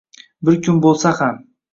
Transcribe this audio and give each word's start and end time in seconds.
Bir 0.47 0.55
kun 0.67 0.79
bo'lsa 0.85 1.11
ham 1.19 1.37